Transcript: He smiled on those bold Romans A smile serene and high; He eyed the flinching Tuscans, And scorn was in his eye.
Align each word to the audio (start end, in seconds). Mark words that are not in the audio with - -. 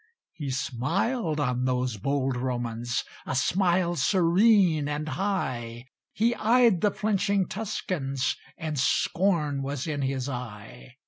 He 0.33 0.49
smiled 0.49 1.39
on 1.39 1.65
those 1.65 1.97
bold 1.97 2.35
Romans 2.35 3.03
A 3.27 3.35
smile 3.35 3.95
serene 3.95 4.87
and 4.89 5.09
high; 5.09 5.85
He 6.11 6.33
eyed 6.33 6.81
the 6.81 6.89
flinching 6.89 7.47
Tuscans, 7.47 8.35
And 8.57 8.79
scorn 8.79 9.61
was 9.61 9.85
in 9.85 10.01
his 10.01 10.27
eye. 10.27 10.95